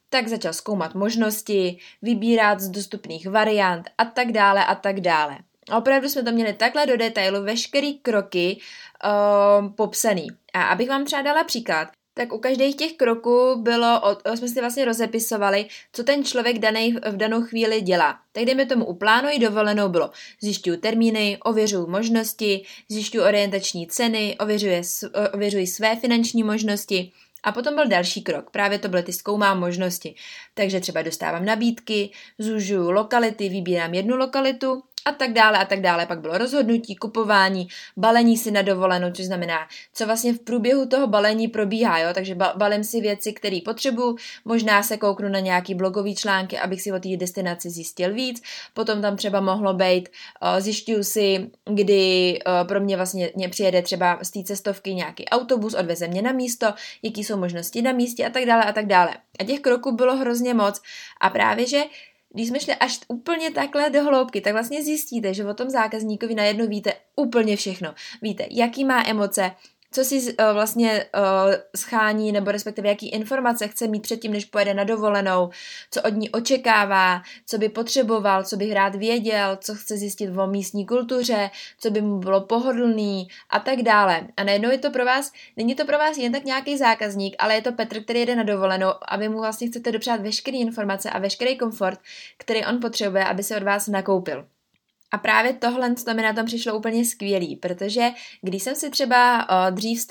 tak 0.10 0.28
začal 0.28 0.54
zkoumat 0.54 0.96
možnosti, 0.96 1.78
vybírat 2.02 2.60
z 2.60 2.70
dostupných 2.70 3.28
variant 3.28 3.90
a 3.98 4.06
tak 4.06 4.32
dále 4.32 4.66
a 4.66 4.76
tak 4.76 5.00
dále. 5.00 5.38
A 5.72 5.78
opravdu 5.78 6.10
jsme 6.10 6.24
to 6.24 6.32
měli 6.32 6.54
takhle 6.54 6.86
do 6.86 6.98
detailu, 6.98 7.44
veškerý 7.44 7.94
kroky 7.94 8.60
uh, 9.04 9.74
popsaný. 9.74 10.28
A 10.54 10.64
abych 10.64 10.90
vám 10.90 11.06
třeba 11.06 11.22
dala 11.22 11.44
příklad, 11.44 11.88
tak 12.14 12.34
u 12.34 12.38
každých 12.38 12.76
těch 12.76 12.94
kroků 12.94 13.56
bylo, 13.62 14.02
jsme 14.36 14.48
si 14.48 14.60
vlastně 14.60 14.86
rozepisovali, 14.86 15.66
co 15.94 16.04
ten 16.04 16.24
člověk 16.24 16.60
danej, 16.60 16.94
v 16.94 17.18
danou 17.18 17.42
chvíli 17.42 17.82
dělá. 17.82 18.20
Tak 18.32 18.46
dejme 18.46 18.66
tomu 18.66 18.86
u 18.86 18.94
plánuji 18.94 19.40
dovolenou 19.40 19.90
bylo 19.90 20.12
zjišťuju 20.42 20.78
termíny, 20.78 21.38
ověřuju 21.44 21.88
možnosti, 21.88 22.66
zjišťuju 22.90 23.24
orientační 23.24 23.88
ceny, 23.88 24.38
ověřuji, 24.40 24.82
ověřuji 25.34 25.68
své 25.68 25.96
finanční 25.96 26.44
možnosti, 26.44 27.12
a 27.44 27.52
potom 27.52 27.76
byl 27.76 27.88
další 27.88 28.22
krok, 28.22 28.50
právě 28.50 28.80
to 28.80 28.88
byly 28.88 29.04
ty 29.04 29.14
zkoumám 29.14 29.60
možnosti. 29.60 30.16
Takže 30.54 30.80
třeba 30.80 31.02
dostávám 31.02 31.46
nabídky, 31.46 32.10
zužuju 32.40 32.92
lokality, 32.92 33.50
vybírám 33.50 33.94
jednu 33.94 34.18
lokalitu 34.18 34.84
a 35.06 35.12
tak 35.12 35.34
dále 35.34 35.58
a 35.58 35.66
tak 35.66 35.82
dále. 35.82 36.06
Pak 36.06 36.20
bylo 36.20 36.38
rozhodnutí, 36.38 36.96
kupování, 36.96 37.68
balení 37.98 38.38
si 38.38 38.52
na 38.52 38.62
dovolenou, 38.62 39.12
což 39.12 39.26
znamená, 39.26 39.68
co 39.94 40.06
vlastně 40.06 40.34
v 40.34 40.40
průběhu 40.40 40.86
toho 40.86 41.08
balení 41.08 41.48
probíhá, 41.48 42.00
jo? 42.00 42.10
takže 42.14 42.36
balím 42.56 42.84
si 42.84 43.02
věci, 43.02 43.34
které 43.34 43.60
potřebuju, 43.66 44.16
možná 44.46 44.84
se 44.84 44.98
kouknu 44.98 45.30
na 45.30 45.40
nějaký 45.40 45.76
blogový 45.76 46.16
články, 46.16 46.60
abych 46.60 46.82
si 46.82 46.92
o 46.92 47.00
té 47.00 47.10
destinaci 47.18 47.70
zjistil 47.70 48.14
víc, 48.14 48.42
potom 48.74 49.02
tam 49.02 49.16
třeba 49.16 49.42
mohlo 49.42 49.74
být, 49.74 50.10
zjišťuju 50.60 51.04
si, 51.04 51.50
kdy 51.66 52.40
pro 52.68 52.80
mě 52.80 52.96
vlastně 52.96 53.32
mě 53.36 53.50
přijede 53.50 53.82
třeba 53.82 54.20
z 54.22 54.32
té 54.32 54.44
cestovky 54.44 54.94
nějaký 54.94 55.26
autobus, 55.26 55.74
odveze 55.74 56.08
mě 56.08 56.22
na 56.22 56.32
místo, 56.32 56.74
jaký 57.04 57.24
jsou 57.24 57.38
možnosti 57.38 57.82
na 57.82 57.92
místě 57.92 58.26
a 58.26 58.30
tak 58.30 58.46
dále 58.46 58.64
a 58.64 58.72
tak 58.72 58.86
dále. 58.86 59.14
A 59.40 59.44
těch 59.44 59.60
kroků 59.60 59.92
bylo 59.92 60.16
hrozně 60.18 60.54
moc 60.54 60.82
a 61.22 61.30
právě, 61.30 61.68
že 61.68 61.84
když 62.34 62.48
jsme 62.48 62.60
šli 62.60 62.76
až 62.76 63.00
úplně 63.08 63.52
takhle 63.52 63.90
do 63.90 64.04
hloubky, 64.04 64.42
tak 64.42 64.54
vlastně 64.54 64.84
zjistíte, 64.84 65.34
že 65.34 65.46
o 65.46 65.54
tom 65.54 65.70
zákazníkovi 65.70 66.36
najednou 66.36 66.68
víte 66.68 66.94
úplně 67.16 67.56
všechno. 67.56 67.94
Víte, 68.22 68.48
jaký 68.52 68.86
má 68.86 69.04
emoce, 69.08 69.52
co 69.92 70.06
si 70.06 70.16
uh, 70.16 70.54
vlastně 70.54 71.06
uh, 71.18 71.54
schání, 71.76 72.32
nebo 72.32 72.52
respektive 72.52 72.90
jaký 72.90 73.10
informace 73.10 73.68
chce 73.68 73.88
mít 73.88 74.02
předtím, 74.02 74.32
než 74.32 74.46
pojede 74.46 74.74
na 74.74 74.84
dovolenou, 74.84 75.50
co 75.92 76.02
od 76.02 76.14
ní 76.14 76.30
očekává, 76.30 77.22
co 77.46 77.58
by 77.58 77.70
potřeboval, 77.70 78.44
co 78.44 78.58
by 78.58 78.74
rád 78.74 78.96
věděl, 78.96 79.58
co 79.62 79.76
chce 79.76 79.98
zjistit 79.98 80.38
o 80.38 80.48
místní 80.48 80.86
kultuře, 80.86 81.50
co 81.80 81.92
by 81.92 82.02
mu 82.02 82.18
bylo 82.18 82.42
pohodlný 82.42 83.28
a 83.50 83.60
tak 83.60 83.82
dále. 83.82 84.28
A 84.38 84.44
najednou 84.44 84.72
je 84.72 84.78
to 84.78 84.92
pro 84.92 85.06
vás, 85.06 85.32
není 85.58 85.76
to 85.76 85.86
pro 85.86 85.98
vás 85.98 86.18
jen 86.18 86.32
tak 86.32 86.44
nějaký 86.44 86.78
zákazník, 86.78 87.36
ale 87.40 87.56
je 87.56 87.62
to 87.62 87.72
Petr, 87.72 88.04
který 88.04 88.20
jede 88.20 88.36
na 88.36 88.44
dovolenou 88.44 88.90
a 89.02 89.18
vy 89.18 89.30
mu 89.30 89.40
vlastně 89.40 89.68
chcete 89.68 89.92
dopřát 89.92 90.22
veškeré 90.22 90.58
informace 90.58 91.10
a 91.10 91.20
veškerý 91.20 91.58
komfort, 91.58 92.00
který 92.38 92.66
on 92.66 92.80
potřebuje, 92.80 93.26
aby 93.26 93.44
se 93.44 93.58
od 93.58 93.64
vás 93.64 93.88
nakoupil. 93.88 94.46
A 95.12 95.18
právě 95.18 95.54
tohle 95.54 95.96
to 95.96 96.14
mi 96.14 96.22
na 96.22 96.34
tom 96.34 96.46
přišlo 96.46 96.78
úplně 96.78 97.06
skvělý, 97.06 97.56
protože 97.56 98.10
když 98.42 98.64
jsem 98.64 98.76
si 98.76 98.90
třeba 98.90 99.48
dřív 99.70 100.02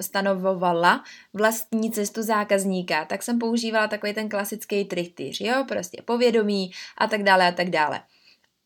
stanovovala 0.00 1.04
vlastní 1.34 1.92
cestu 1.92 2.22
zákazníka, 2.22 3.04
tak 3.04 3.22
jsem 3.22 3.38
používala 3.38 3.88
takový 3.88 4.14
ten 4.14 4.28
klasický 4.28 4.84
trichtýř, 4.84 5.40
jo, 5.40 5.64
prostě 5.68 6.02
povědomí 6.04 6.70
a 6.98 7.06
tak 7.06 7.22
dále 7.22 7.48
a 7.48 7.52
tak 7.52 7.70
dále. 7.70 8.00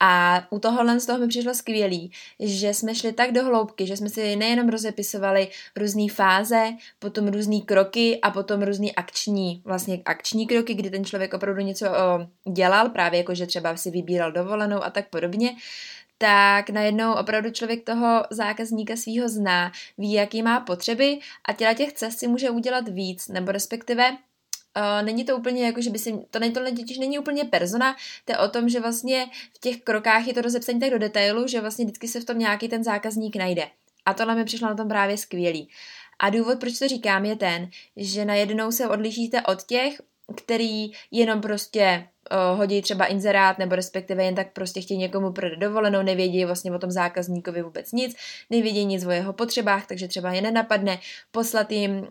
A 0.07 0.43
u 0.51 0.59
tohohle 0.59 1.01
z 1.01 1.07
toho 1.07 1.19
mi 1.19 1.29
přišlo 1.29 1.55
skvělý, 1.55 2.13
že 2.41 2.75
jsme 2.75 2.95
šli 2.95 3.13
tak 3.13 3.33
do 3.33 3.45
hloubky, 3.45 3.87
že 3.87 3.97
jsme 3.97 4.09
si 4.09 4.37
nejenom 4.37 4.69
rozepisovali 4.69 5.49
různé 5.77 6.09
fáze, 6.13 6.65
potom 6.99 7.29
různé 7.29 7.61
kroky 7.61 8.19
a 8.21 8.31
potom 8.31 8.63
různé 8.63 8.91
akční, 8.97 9.63
vlastně 9.65 10.03
akční 10.05 10.47
kroky, 10.47 10.75
kdy 10.75 10.91
ten 10.91 11.05
člověk 11.05 11.35
opravdu 11.35 11.61
něco 11.61 11.87
dělal, 12.53 12.89
právě 12.89 13.19
jako 13.19 13.35
že 13.35 13.47
třeba 13.47 13.77
si 13.77 13.91
vybíral 13.91 14.33
dovolenou 14.33 14.85
a 14.85 14.91
tak 14.91 15.09
podobně, 15.09 15.57
tak 16.19 16.71
najednou 16.71 17.15
opravdu 17.15 17.51
člověk 17.51 17.85
toho 17.85 18.23
zákazníka 18.31 18.97
svýho 18.97 19.29
zná, 19.29 19.73
ví, 19.99 20.13
jaký 20.13 20.43
má 20.43 20.61
potřeby 20.61 21.19
a 21.49 21.53
těla 21.53 21.75
těch 21.75 21.93
cest 21.93 22.19
si 22.19 22.29
může 22.29 22.51
udělat 22.51 22.89
víc, 22.89 23.29
nebo 23.29 23.53
respektive 23.53 24.17
Uh, 24.77 25.07
není 25.07 25.25
to 25.25 25.37
úplně 25.37 25.67
jako, 25.67 25.83
že 25.83 25.91
by 25.91 25.99
si, 25.99 26.15
to, 26.31 26.39
není, 26.39 26.53
to 26.53 26.61
totiž 26.61 26.99
není 26.99 27.19
úplně 27.19 27.45
persona, 27.45 27.97
to 28.25 28.33
je 28.33 28.39
o 28.39 28.49
tom, 28.49 28.69
že 28.69 28.81
vlastně 28.81 29.27
v 29.55 29.59
těch 29.59 29.83
krokách 29.83 30.27
je 30.27 30.35
to 30.35 30.41
rozepsané 30.41 30.81
tak 30.81 30.91
do 30.91 30.99
detailu, 30.99 31.47
že 31.47 31.61
vlastně 31.61 31.85
vždycky 31.85 32.09
se 32.09 32.21
v 32.21 32.25
tom 32.25 32.39
nějaký 32.39 32.69
ten 32.69 32.85
zákazník 32.85 33.37
najde. 33.37 33.69
A 34.07 34.15
tohle 34.15 34.35
mi 34.35 34.45
přišlo 34.45 34.69
na 34.69 34.75
tom 34.75 34.89
právě 34.89 35.17
skvělý. 35.19 35.69
A 36.19 36.31
důvod, 36.31 36.61
proč 36.61 36.79
to 36.79 36.89
říkám, 36.89 37.25
je 37.25 37.37
ten, 37.37 37.71
že 37.97 38.25
najednou 38.25 38.73
se 38.73 38.89
odlišíte 38.89 39.43
od 39.43 39.63
těch, 39.63 40.01
který 40.37 40.91
jenom 41.11 41.41
prostě 41.41 42.09
hodí 42.55 42.83
třeba 42.83 43.05
inzerát 43.05 43.59
nebo 43.59 43.75
respektive 43.75 44.25
jen 44.25 44.35
tak 44.35 44.53
prostě 44.53 44.81
chtějí 44.81 44.99
někomu 44.99 45.33
prodat 45.33 45.59
dovolenou, 45.59 46.03
nevědí 46.03 46.45
vlastně 46.45 46.73
o 46.73 46.79
tom 46.79 46.91
zákazníkovi 46.91 47.63
vůbec 47.63 47.93
nic, 47.93 48.17
nevědí 48.51 48.85
nic 48.85 49.07
o 49.07 49.11
jeho 49.11 49.33
potřebách, 49.33 49.87
takže 49.87 50.09
třeba 50.09 50.33
je 50.33 50.43
nenapadne 50.43 50.99
poslat 51.31 51.73
jim 51.73 51.93
uh, 51.99 52.07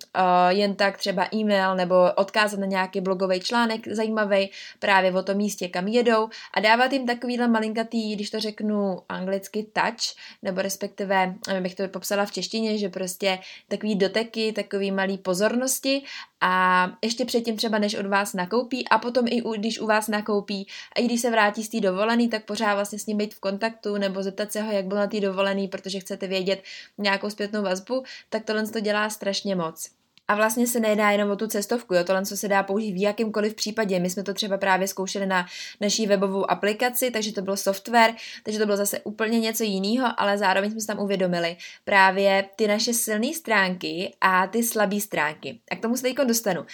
jen 0.49 0.75
tak 0.75 0.97
třeba 0.97 1.27
e-mail 1.33 1.75
nebo 1.75 1.95
odkázat 2.15 2.59
na 2.59 2.65
nějaký 2.65 3.01
blogový 3.01 3.39
článek 3.39 3.87
zajímavý 3.87 4.49
právě 4.79 5.11
o 5.11 5.23
tom 5.23 5.37
místě, 5.37 5.67
kam 5.67 5.87
jedou 5.87 6.29
a 6.53 6.59
dávat 6.59 6.93
jim 6.93 7.05
takovýhle 7.05 7.47
malinkatý, 7.47 8.15
když 8.15 8.29
to 8.29 8.39
řeknu 8.39 9.01
anglicky 9.09 9.67
touch, 9.73 10.15
nebo 10.41 10.61
respektive, 10.61 11.33
bych 11.59 11.75
to 11.75 11.87
popsala 11.87 12.25
v 12.25 12.31
češtině, 12.31 12.77
že 12.77 12.89
prostě 12.89 13.39
takový 13.67 13.95
doteky, 13.95 14.53
takový 14.53 14.91
malý 14.91 15.17
pozornosti 15.17 16.03
a 16.41 16.91
ještě 17.01 17.25
předtím 17.25 17.57
třeba 17.57 17.77
než 17.77 17.95
od 17.95 18.05
vás 18.05 18.33
nakoupí 18.33 18.87
a 18.87 18.97
potom 18.97 19.25
i 19.29 19.41
u, 19.41 19.51
když 19.53 19.79
u 19.79 19.87
vás 19.87 20.02
nakoupí 20.07 20.67
a 20.95 20.99
i 20.99 21.05
když 21.05 21.21
se 21.21 21.31
vrátí 21.31 21.63
z 21.63 21.69
té 21.69 21.79
dovolený, 21.79 22.29
tak 22.29 22.45
pořád 22.45 22.75
vlastně 22.75 22.99
s 22.99 23.05
ním 23.05 23.17
být 23.17 23.33
v 23.33 23.39
kontaktu 23.39 23.97
nebo 23.97 24.23
zeptat 24.23 24.51
se 24.51 24.61
ho, 24.61 24.71
jak 24.71 24.85
byl 24.85 24.97
na 24.97 25.07
té 25.07 25.19
dovolený, 25.19 25.67
protože 25.67 25.99
chcete 25.99 26.27
vědět 26.27 26.63
nějakou 26.97 27.29
zpětnou 27.29 27.63
vazbu, 27.63 28.03
tak 28.29 28.43
tohle 28.43 28.67
to 28.67 28.79
dělá 28.79 29.09
strašně 29.09 29.55
moc. 29.55 29.89
A 30.27 30.35
vlastně 30.35 30.67
se 30.67 30.79
nedá 30.79 31.11
jenom 31.11 31.31
o 31.31 31.35
tu 31.35 31.47
cestovku, 31.47 31.93
jo, 31.93 32.03
tohle, 32.03 32.25
co 32.25 32.37
se 32.37 32.47
dá 32.47 32.63
použít 32.63 32.93
v 32.93 33.01
jakýmkoliv 33.01 33.53
případě. 33.53 33.99
My 33.99 34.09
jsme 34.09 34.23
to 34.23 34.33
třeba 34.33 34.57
právě 34.57 34.87
zkoušeli 34.87 35.25
na 35.25 35.45
naší 35.81 36.07
webovou 36.07 36.51
aplikaci, 36.51 37.11
takže 37.11 37.33
to 37.33 37.41
byl 37.41 37.57
software, 37.57 38.15
takže 38.43 38.59
to 38.59 38.65
bylo 38.65 38.77
zase 38.77 38.99
úplně 38.99 39.39
něco 39.39 39.63
jiného, 39.63 40.07
ale 40.17 40.37
zároveň 40.37 40.71
jsme 40.71 40.81
se 40.81 40.87
tam 40.87 40.99
uvědomili 40.99 41.57
právě 41.83 42.45
ty 42.55 42.67
naše 42.67 42.93
silné 42.93 43.33
stránky 43.33 44.15
a 44.21 44.47
ty 44.47 44.63
slabé 44.63 44.99
stránky. 44.99 45.59
A 45.71 45.75
k 45.75 45.81
tomu 45.81 45.97
se 45.97 46.01
teď 46.01 46.15
dostanu. 46.17 46.65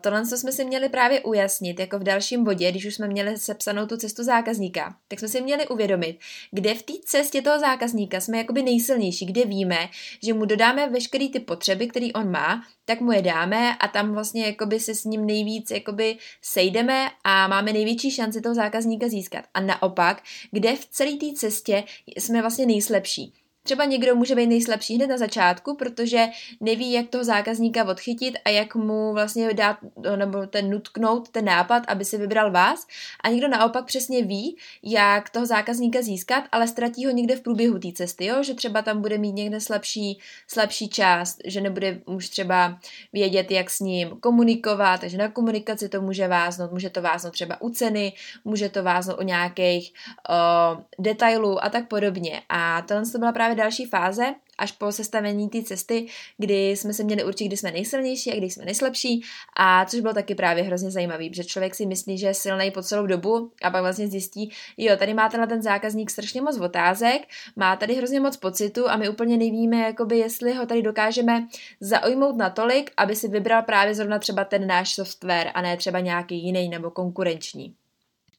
Tohle 0.00 0.26
co 0.26 0.36
jsme 0.38 0.52
si 0.52 0.64
měli 0.64 0.88
právě 0.88 1.20
ujasnit, 1.20 1.80
jako 1.80 1.98
v 1.98 2.02
dalším 2.02 2.44
bodě, 2.44 2.70
když 2.70 2.86
už 2.86 2.94
jsme 2.94 3.08
měli 3.08 3.38
sepsanou 3.38 3.86
tu 3.86 3.96
cestu 3.96 4.24
zákazníka, 4.24 4.96
tak 5.08 5.18
jsme 5.18 5.28
si 5.28 5.40
měli 5.40 5.68
uvědomit, 5.68 6.18
kde 6.50 6.74
v 6.74 6.82
té 6.82 6.92
cestě 7.04 7.42
toho 7.42 7.58
zákazníka 7.58 8.20
jsme 8.20 8.38
jakoby 8.38 8.62
nejsilnější, 8.62 9.26
kde 9.26 9.44
víme, 9.44 9.88
že 10.22 10.34
mu 10.34 10.44
dodáme 10.44 10.88
veškeré 10.88 11.28
ty 11.28 11.40
potřeby, 11.40 11.86
které 11.86 12.06
on 12.14 12.30
má, 12.30 12.62
tak 12.84 13.00
mu 13.00 13.12
je 13.12 13.22
dáme 13.22 13.76
a 13.76 13.88
tam 13.88 14.12
vlastně 14.12 14.46
jakoby 14.46 14.80
se 14.80 14.94
s 14.94 15.04
ním 15.04 15.26
nejvíc 15.26 15.70
jakoby 15.70 16.16
sejdeme 16.42 17.08
a 17.24 17.48
máme 17.48 17.72
největší 17.72 18.10
šanci 18.10 18.40
toho 18.40 18.54
zákazníka 18.54 19.08
získat. 19.08 19.44
A 19.54 19.60
naopak, 19.60 20.22
kde 20.50 20.76
v 20.76 20.86
celé 20.86 21.12
té 21.12 21.26
cestě 21.36 21.84
jsme 22.16 22.40
vlastně 22.40 22.66
nejslabší. 22.66 23.32
Třeba 23.68 23.84
někdo 23.84 24.14
může 24.14 24.34
být 24.34 24.46
nejslabší 24.46 24.96
hned 24.96 25.06
na 25.06 25.18
začátku, 25.18 25.76
protože 25.76 26.26
neví, 26.60 26.92
jak 26.92 27.08
toho 27.08 27.24
zákazníka 27.24 27.84
odchytit 27.84 28.34
a 28.44 28.50
jak 28.50 28.74
mu 28.74 29.12
vlastně 29.12 29.54
dát, 29.54 29.76
nebo 30.16 30.46
ten 30.46 30.70
nutknout 30.70 31.28
ten 31.28 31.44
nápad, 31.44 31.82
aby 31.88 32.04
si 32.04 32.18
vybral 32.18 32.50
vás. 32.50 32.86
A 33.24 33.28
někdo 33.28 33.48
naopak 33.48 33.84
přesně 33.84 34.22
ví, 34.24 34.56
jak 34.82 35.30
toho 35.30 35.46
zákazníka 35.46 36.02
získat, 36.02 36.44
ale 36.52 36.68
ztratí 36.68 37.06
ho 37.06 37.12
někde 37.12 37.36
v 37.36 37.40
průběhu 37.40 37.78
té 37.78 37.92
cesty, 37.92 38.24
jo? 38.24 38.42
že 38.42 38.54
třeba 38.54 38.82
tam 38.82 39.02
bude 39.02 39.18
mít 39.18 39.32
někde 39.32 39.60
slabší, 39.60 40.18
slabší 40.46 40.88
část, 40.88 41.38
že 41.44 41.60
nebude 41.60 42.00
už 42.06 42.28
třeba 42.28 42.78
vědět, 43.12 43.50
jak 43.50 43.70
s 43.70 43.80
ním 43.80 44.08
komunikovat, 44.20 45.00
takže 45.00 45.18
na 45.18 45.28
komunikaci 45.28 45.88
to 45.88 46.00
může 46.00 46.28
váznout, 46.28 46.72
může 46.72 46.90
to 46.90 47.02
váznout 47.02 47.32
třeba 47.32 47.60
u 47.60 47.70
ceny, 47.70 48.12
může 48.44 48.68
to 48.68 48.82
váznout 48.82 49.18
o 49.18 49.22
nějakých 49.22 49.92
uh, 50.28 50.82
detailů 50.98 51.64
a 51.64 51.68
tak 51.68 51.88
podobně. 51.88 52.42
A 52.48 52.82
tohle 52.82 53.06
to 53.12 53.18
byla 53.18 53.32
právě 53.32 53.57
další 53.58 53.84
fáze, 53.84 54.34
až 54.58 54.72
po 54.72 54.92
sestavení 54.92 55.48
té 55.48 55.62
cesty, 55.62 56.06
kdy 56.38 56.70
jsme 56.70 56.94
se 56.94 57.04
měli 57.04 57.24
určit, 57.24 57.44
kdy 57.44 57.56
jsme 57.56 57.70
nejsilnější 57.70 58.32
a 58.32 58.36
kdy 58.36 58.50
jsme 58.50 58.64
nejslabší, 58.64 59.22
a 59.56 59.84
což 59.84 60.00
bylo 60.00 60.14
taky 60.14 60.34
právě 60.34 60.62
hrozně 60.62 60.90
zajímavý, 60.90 61.30
protože 61.30 61.44
člověk 61.44 61.74
si 61.74 61.86
myslí, 61.86 62.18
že 62.18 62.26
je 62.26 62.34
silný 62.34 62.70
po 62.70 62.82
celou 62.82 63.06
dobu 63.06 63.52
a 63.62 63.70
pak 63.70 63.82
vlastně 63.82 64.08
zjistí, 64.08 64.50
jo, 64.76 64.96
tady 64.96 65.14
má 65.14 65.28
tenhle 65.28 65.46
ten 65.46 65.62
zákazník 65.62 66.10
strašně 66.10 66.42
moc 66.42 66.60
otázek, 66.60 67.22
má 67.56 67.76
tady 67.76 67.94
hrozně 67.94 68.20
moc 68.20 68.36
pocitu 68.36 68.88
a 68.88 68.96
my 68.96 69.08
úplně 69.08 69.36
nevíme, 69.36 69.80
jakoby, 69.80 70.18
jestli 70.18 70.54
ho 70.54 70.66
tady 70.66 70.82
dokážeme 70.82 71.48
zaujmout 71.80 72.36
natolik, 72.36 72.90
aby 72.96 73.16
si 73.16 73.28
vybral 73.28 73.62
právě 73.62 73.94
zrovna 73.94 74.18
třeba 74.18 74.44
ten 74.44 74.66
náš 74.66 74.94
software 74.94 75.50
a 75.54 75.62
ne 75.62 75.76
třeba 75.76 76.00
nějaký 76.00 76.44
jiný 76.44 76.68
nebo 76.68 76.90
konkurenční. 76.90 77.74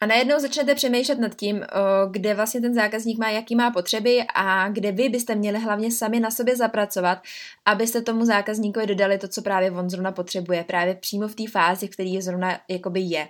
A 0.01 0.05
najednou 0.05 0.39
začnete 0.39 0.75
přemýšlet 0.75 1.19
nad 1.19 1.35
tím, 1.35 1.65
kde 2.11 2.33
vlastně 2.33 2.61
ten 2.61 2.73
zákazník 2.73 3.19
má, 3.19 3.29
jaký 3.29 3.55
má 3.55 3.71
potřeby 3.71 4.23
a 4.35 4.69
kde 4.69 4.91
vy 4.91 5.09
byste 5.09 5.35
měli 5.35 5.59
hlavně 5.59 5.91
sami 5.91 6.19
na 6.19 6.31
sobě 6.31 6.55
zapracovat, 6.55 7.19
abyste 7.65 8.01
tomu 8.01 8.25
zákazníkovi 8.25 8.87
dodali 8.87 9.17
to, 9.17 9.27
co 9.27 9.41
právě 9.41 9.71
on 9.71 9.89
zrovna 9.89 10.11
potřebuje, 10.11 10.63
právě 10.63 10.95
přímo 10.95 11.27
v 11.27 11.35
té 11.35 11.43
fázi, 11.51 11.87
v 11.87 11.89
které 11.89 12.17
zrovna 12.21 12.59
jakoby 12.69 12.99
je. 12.99 13.27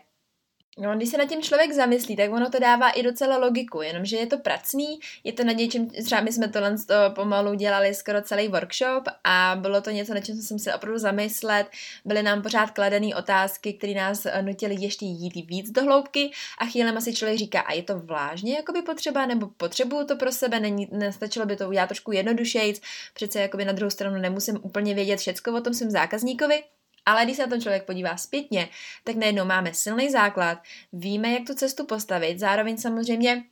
No, 0.82 0.96
když 0.96 1.10
se 1.10 1.18
nad 1.18 1.30
tím 1.30 1.42
člověk 1.42 1.72
zamyslí, 1.72 2.16
tak 2.16 2.32
ono 2.32 2.50
to 2.50 2.60
dává 2.60 2.90
i 2.90 3.04
docela 3.04 3.38
logiku, 3.38 3.82
jenomže 3.82 4.18
je 4.18 4.28
to 4.28 4.38
pracný, 4.38 5.00
je 5.24 5.34
to 5.34 5.44
na 5.44 5.52
něčem, 5.52 5.90
třeba 5.90 6.22
my 6.22 6.32
jsme 6.32 6.48
tohle 6.48 6.76
pomalu 7.16 7.54
dělali 7.54 7.94
skoro 7.94 8.22
celý 8.22 8.48
workshop 8.48 9.04
a 9.24 9.56
bylo 9.60 9.82
to 9.82 9.90
něco, 9.90 10.14
na 10.14 10.20
čem 10.20 10.36
jsem 10.36 10.60
se 10.60 10.76
opravdu 10.76 11.00
zamyslet, 11.00 11.68
byly 12.06 12.24
nám 12.24 12.42
pořád 12.42 12.72
kladené 12.72 13.16
otázky, 13.16 13.74
které 13.74 13.94
nás 13.94 14.28
nutily 14.42 14.76
ještě 14.80 15.06
jít 15.06 15.46
víc 15.48 15.72
do 15.72 15.84
hloubky 15.84 16.32
a 16.58 16.66
chvílema 16.66 17.02
si 17.02 17.14
člověk 17.14 17.40
říká, 17.40 17.60
a 17.60 17.74
je 17.74 17.84
to 17.84 18.00
vážně 18.00 18.56
jakoby 18.56 18.82
potřeba, 18.82 19.26
nebo 19.26 19.48
potřebuju 19.48 20.06
to 20.06 20.16
pro 20.16 20.32
sebe, 20.32 20.60
není, 20.60 20.88
nestačilo 20.92 21.46
by 21.46 21.56
to 21.56 21.68
udělat 21.68 21.88
trošku 21.88 22.12
jednodušejc, 22.12 22.82
přece 23.14 23.42
jakoby 23.42 23.66
na 23.66 23.72
druhou 23.72 23.90
stranu 23.90 24.22
nemusím 24.22 24.60
úplně 24.62 24.96
vědět 24.96 25.20
všecko 25.20 25.54
o 25.54 25.62
tom 25.62 25.74
svém 25.74 25.92
zákazníkovi, 25.92 26.64
ale 27.10 27.26
když 27.26 27.38
se 27.38 27.42
na 27.42 27.56
to 27.56 27.62
člověk 27.62 27.84
podívá 27.84 28.18
zpětně, 28.18 28.70
tak 29.04 29.16
najednou 29.16 29.46
máme 29.46 29.74
silný 29.74 30.10
základ, 30.10 30.58
víme, 30.94 31.32
jak 31.32 31.48
tu 31.48 31.54
cestu 31.54 31.86
postavit, 31.86 32.40
zároveň 32.40 32.78
samozřejmě 32.78 33.44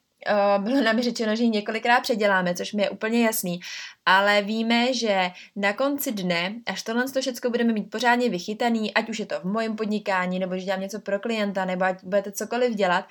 Uh, 0.57 0.63
bylo 0.63 0.81
nám 0.81 1.01
řečeno, 1.01 1.35
že 1.35 1.43
ji 1.43 1.49
několikrát 1.49 2.01
předěláme, 2.01 2.55
což 2.55 2.73
mi 2.73 2.81
je 2.81 2.89
úplně 2.89 3.25
jasný, 3.25 3.59
ale 4.05 4.41
víme, 4.41 4.93
že 4.93 5.31
na 5.55 5.73
konci 5.73 6.11
dne, 6.11 6.55
až 6.65 6.83
tohle 6.83 7.05
to 7.11 7.21
všechno 7.21 7.49
budeme 7.49 7.73
mít 7.73 7.89
pořádně 7.91 8.29
vychytaný, 8.29 8.93
ať 8.93 9.09
už 9.09 9.19
je 9.19 9.25
to 9.25 9.39
v 9.39 9.43
mojem 9.43 9.75
podnikání, 9.75 10.39
nebo 10.39 10.57
že 10.57 10.65
dělám 10.65 10.81
něco 10.81 10.99
pro 10.99 11.19
klienta, 11.19 11.65
nebo 11.65 11.83
ať 11.83 12.03
budete 12.03 12.31
cokoliv 12.31 12.75
dělat, 12.75 13.05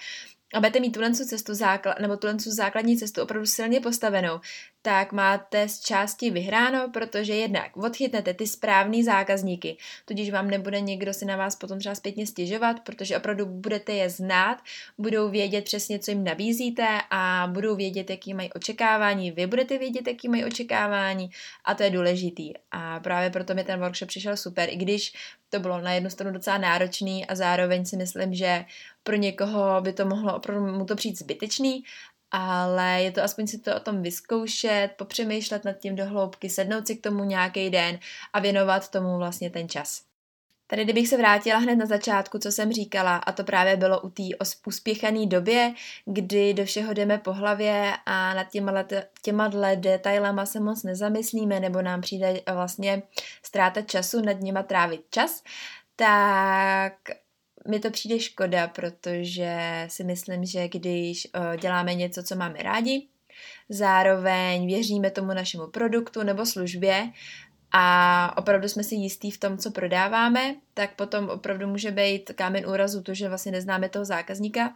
a 0.54 0.60
budete 0.60 0.80
mít 0.80 0.90
tuhle 0.90 1.14
cestu 1.14 1.54
základ, 1.54 2.00
nebo 2.00 2.16
tuhle 2.16 2.36
základní 2.38 2.96
cestu 2.96 3.22
opravdu 3.22 3.46
silně 3.46 3.80
postavenou, 3.80 4.40
tak 4.86 5.12
máte 5.12 5.68
z 5.68 5.80
části 5.80 6.30
vyhráno, 6.30 6.90
protože 6.92 7.34
jednak 7.34 7.76
odchytnete 7.76 8.34
ty 8.34 8.46
správný 8.46 9.04
zákazníky, 9.04 9.76
tudíž 10.04 10.30
vám 10.30 10.50
nebude 10.50 10.80
někdo 10.80 11.14
si 11.14 11.24
na 11.24 11.36
vás 11.36 11.56
potom 11.56 11.78
třeba 11.78 11.94
zpětně 11.94 12.26
stěžovat, 12.26 12.80
protože 12.80 13.16
opravdu 13.16 13.46
budete 13.46 13.92
je 13.92 14.10
znát, 14.10 14.58
budou 14.98 15.30
vědět 15.30 15.64
přesně, 15.64 15.98
co 15.98 16.10
jim 16.10 16.24
nabízíte 16.24 16.86
a 17.10 17.48
budou 17.52 17.76
vědět, 17.76 18.10
jaký 18.10 18.34
mají 18.34 18.52
očekávání, 18.52 19.30
vy 19.30 19.46
budete 19.46 19.78
vědět, 19.78 20.06
jaký 20.06 20.28
mají 20.28 20.44
očekávání 20.44 21.30
a 21.64 21.74
to 21.74 21.82
je 21.82 21.90
důležitý. 21.90 22.52
A 22.70 23.00
právě 23.00 23.30
proto 23.30 23.54
mi 23.54 23.64
ten 23.64 23.80
workshop 23.80 24.08
přišel 24.08 24.36
super, 24.36 24.68
i 24.70 24.76
když 24.76 25.12
to 25.50 25.60
bylo 25.60 25.80
na 25.80 25.92
jednu 25.92 26.10
stranu 26.10 26.32
docela 26.32 26.58
náročný 26.58 27.26
a 27.26 27.34
zároveň 27.34 27.84
si 27.84 27.96
myslím, 27.96 28.34
že 28.34 28.64
pro 29.02 29.16
někoho 29.16 29.80
by 29.80 29.92
to 29.92 30.06
mohlo 30.06 30.36
opravdu 30.36 30.66
mu 30.66 30.84
to 30.84 30.96
přijít 30.96 31.18
zbytečný, 31.18 31.82
ale 32.30 33.02
je 33.02 33.12
to 33.12 33.22
aspoň 33.22 33.46
si 33.46 33.58
to 33.58 33.76
o 33.76 33.80
tom 33.80 34.02
vyzkoušet, 34.02 34.88
popřemýšlet 34.96 35.64
nad 35.64 35.78
tím 35.78 35.96
dohloubky, 35.96 36.50
sednout 36.50 36.86
si 36.86 36.96
k 36.96 37.02
tomu 37.02 37.24
nějaký 37.24 37.70
den 37.70 37.98
a 38.32 38.40
věnovat 38.40 38.88
tomu 38.88 39.18
vlastně 39.18 39.50
ten 39.50 39.68
čas. 39.68 40.02
Tady 40.68 40.84
kdybych 40.84 41.08
se 41.08 41.16
vrátila 41.16 41.58
hned 41.58 41.76
na 41.76 41.86
začátku, 41.86 42.38
co 42.38 42.52
jsem 42.52 42.72
říkala, 42.72 43.16
a 43.16 43.32
to 43.32 43.44
právě 43.44 43.76
bylo 43.76 44.00
u 44.00 44.10
té 44.10 44.22
uspěchané 44.66 45.26
době, 45.26 45.74
kdy 46.04 46.54
do 46.54 46.64
všeho 46.64 46.92
jdeme 46.92 47.18
po 47.18 47.32
hlavě 47.32 47.92
a 48.06 48.34
nad 48.34 48.50
těma, 48.50 48.84
těma 49.22 49.48
detailama 49.74 50.46
se 50.46 50.60
moc 50.60 50.82
nezamyslíme, 50.82 51.60
nebo 51.60 51.82
nám 51.82 52.00
přijde 52.00 52.40
vlastně 52.54 53.02
ztráta 53.42 53.82
času 53.82 54.20
nad 54.20 54.40
nima 54.40 54.62
trávit 54.62 55.02
čas, 55.10 55.42
tak 55.96 56.92
mi 57.68 57.80
to 57.80 57.90
přijde 57.90 58.20
škoda, 58.20 58.68
protože 58.68 59.84
si 59.88 60.04
myslím, 60.04 60.44
že 60.44 60.68
když 60.68 61.28
uh, 61.36 61.56
děláme 61.56 61.94
něco, 61.94 62.22
co 62.22 62.36
máme 62.36 62.62
rádi, 62.62 63.06
zároveň 63.68 64.66
věříme 64.66 65.10
tomu 65.10 65.28
našemu 65.28 65.66
produktu 65.66 66.22
nebo 66.22 66.46
službě 66.46 67.10
a 67.72 68.34
opravdu 68.36 68.68
jsme 68.68 68.84
si 68.84 68.94
jistí 68.94 69.30
v 69.30 69.38
tom, 69.38 69.58
co 69.58 69.70
prodáváme, 69.70 70.54
tak 70.74 70.94
potom 70.94 71.28
opravdu 71.28 71.66
může 71.66 71.90
být 71.90 72.30
kámen 72.34 72.66
úrazu 72.66 73.02
to, 73.02 73.14
že 73.14 73.28
vlastně 73.28 73.52
neznáme 73.52 73.88
toho 73.88 74.04
zákazníka. 74.04 74.74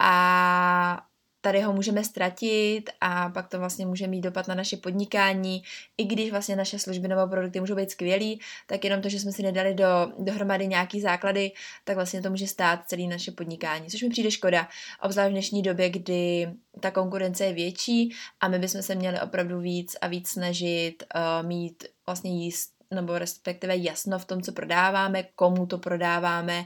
A 0.00 1.06
tady 1.40 1.60
ho 1.60 1.72
můžeme 1.72 2.04
ztratit 2.04 2.90
a 3.00 3.28
pak 3.28 3.48
to 3.48 3.58
vlastně 3.58 3.86
může 3.86 4.06
mít 4.06 4.20
dopad 4.20 4.48
na 4.48 4.54
naše 4.54 4.76
podnikání. 4.76 5.62
I 5.98 6.04
když 6.04 6.30
vlastně 6.30 6.56
naše 6.56 6.78
služby 6.78 7.08
nebo 7.08 7.26
produkty 7.26 7.60
můžou 7.60 7.74
být 7.74 7.90
skvělý, 7.90 8.40
tak 8.66 8.84
jenom 8.84 9.02
to, 9.02 9.08
že 9.08 9.20
jsme 9.20 9.32
si 9.32 9.42
nedali 9.42 9.74
do, 9.74 9.84
dohromady 10.18 10.66
nějaký 10.66 11.00
základy, 11.00 11.52
tak 11.84 11.96
vlastně 11.96 12.22
to 12.22 12.30
může 12.30 12.46
stát 12.46 12.80
celý 12.86 13.08
naše 13.08 13.32
podnikání, 13.32 13.90
což 13.90 14.02
mi 14.02 14.08
přijde 14.08 14.30
škoda, 14.30 14.68
obzvlášť 15.02 15.28
v 15.28 15.32
dnešní 15.32 15.62
době, 15.62 15.90
kdy 15.90 16.48
ta 16.80 16.90
konkurence 16.90 17.44
je 17.44 17.52
větší 17.52 18.14
a 18.40 18.48
my 18.48 18.58
bychom 18.58 18.82
se 18.82 18.94
měli 18.94 19.20
opravdu 19.20 19.60
víc 19.60 19.96
a 20.00 20.06
víc 20.06 20.28
snažit 20.28 21.04
uh, 21.14 21.46
mít 21.48 21.84
vlastně 22.06 22.44
jíst 22.44 22.80
nebo 22.94 23.18
respektive 23.18 23.76
jasno 23.76 24.18
v 24.18 24.24
tom, 24.24 24.42
co 24.42 24.52
prodáváme, 24.52 25.22
komu 25.22 25.66
to 25.66 25.78
prodáváme 25.78 26.64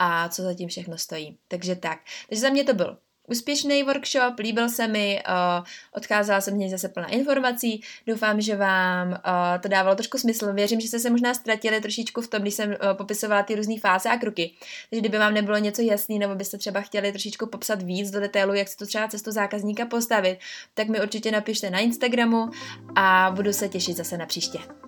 a 0.00 0.28
co 0.28 0.42
zatím 0.42 0.68
všechno 0.68 0.98
stojí. 0.98 1.38
Takže 1.48 1.76
tak. 1.76 1.98
Takže 2.28 2.40
za 2.40 2.48
mě 2.48 2.64
to 2.64 2.74
byl 2.74 2.98
úspěšný 3.28 3.82
workshop, 3.82 4.38
líbil 4.38 4.68
se 4.68 4.88
mi, 4.88 5.22
uh, 5.28 5.64
odcházela 5.92 6.40
jsem 6.40 6.58
něj 6.58 6.70
zase 6.70 6.88
plná 6.88 7.08
informací, 7.08 7.82
doufám, 8.06 8.40
že 8.40 8.56
vám 8.56 9.08
uh, 9.08 9.16
to 9.60 9.68
dávalo 9.68 9.96
trošku 9.96 10.18
smysl, 10.18 10.52
věřím, 10.52 10.80
že 10.80 10.88
jste 10.88 10.98
se 10.98 11.10
možná 11.10 11.34
ztratili 11.34 11.80
trošičku 11.80 12.20
v 12.20 12.28
tom, 12.28 12.42
když 12.42 12.54
jsem 12.54 12.70
uh, 12.70 12.76
popisovala 12.92 13.42
ty 13.42 13.54
různé 13.54 13.74
fáze 13.80 14.08
a 14.08 14.16
kroky, 14.16 14.50
takže 14.90 15.00
kdyby 15.00 15.18
vám 15.18 15.34
nebylo 15.34 15.58
něco 15.58 15.82
jasný, 15.82 16.18
nebo 16.18 16.34
byste 16.34 16.58
třeba 16.58 16.80
chtěli 16.80 17.12
trošičku 17.12 17.46
popsat 17.46 17.82
víc 17.82 18.10
do 18.10 18.20
detailu, 18.20 18.54
jak 18.54 18.68
si 18.68 18.76
to 18.76 18.86
třeba 18.86 19.08
cestu 19.08 19.30
zákazníka 19.30 19.86
postavit, 19.86 20.38
tak 20.74 20.88
mi 20.88 21.00
určitě 21.00 21.30
napište 21.30 21.70
na 21.70 21.78
Instagramu 21.78 22.50
a 22.96 23.32
budu 23.34 23.52
se 23.52 23.68
těšit 23.68 23.96
zase 23.96 24.18
na 24.18 24.26
příště. 24.26 24.87